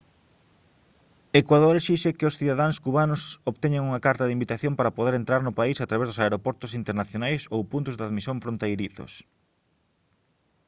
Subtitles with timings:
[1.41, 5.57] ecuador esixe que os cidadáns cubanos obteñan unha carta de invitación para poder entrar no
[5.59, 9.11] país a través dos aeroportos internacionais ou puntos de admisión fronteirizos